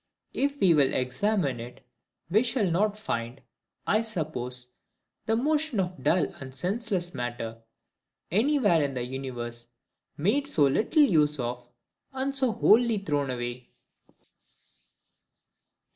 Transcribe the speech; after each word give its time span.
If 0.33 0.59
we 0.59 0.73
will 0.73 0.95
examine 0.95 1.59
it, 1.59 1.85
we 2.31 2.41
shall 2.41 2.71
not 2.71 2.97
find, 2.97 3.39
I 3.85 4.01
suppose, 4.01 4.69
the 5.27 5.35
motion 5.35 5.79
of 5.79 6.03
dull 6.03 6.25
and 6.39 6.55
senseless 6.55 7.13
matter, 7.13 7.61
any 8.31 8.57
where 8.57 8.81
in 8.81 8.95
the 8.95 9.03
universe, 9.03 9.67
made 10.17 10.47
so 10.47 10.63
little 10.65 11.03
use 11.03 11.37
of 11.39 11.69
and 12.13 12.35
so 12.35 12.51
wholly 12.51 12.97
thrown 12.97 13.29
away. 13.29 13.69